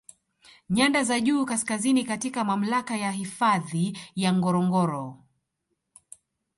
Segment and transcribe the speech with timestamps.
[0.69, 5.19] Nyanda za juu Kaskazini katika mamlaka ya hifadhi ya Ngorongoro